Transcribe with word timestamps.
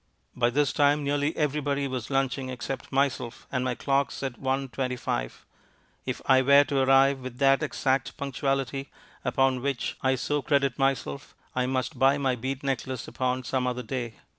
By 0.35 0.49
this 0.49 0.73
time 0.73 1.03
nearly 1.03 1.37
everybody 1.37 1.87
was 1.87 2.09
lunching 2.09 2.49
except 2.49 2.91
myself, 2.91 3.45
and 3.51 3.63
my 3.63 3.75
clock 3.75 4.09
said 4.09 4.37
one 4.37 4.67
twenty 4.69 4.95
five. 4.95 5.45
If 6.07 6.23
I 6.25 6.41
were 6.41 6.63
to 6.63 6.79
arrive 6.79 7.19
with 7.19 7.37
that 7.37 7.61
exact 7.61 8.17
punctuality 8.17 8.89
upon 9.23 9.61
which 9.61 9.97
I 10.01 10.15
so 10.15 10.41
credit 10.41 10.79
myself, 10.79 11.35
I 11.53 11.67
must 11.67 11.99
buy 11.99 12.17
my 12.17 12.35
bead 12.35 12.63
necklace 12.63 13.07
upon 13.07 13.43
some 13.43 13.67
other 13.67 13.83
day. 13.83 14.15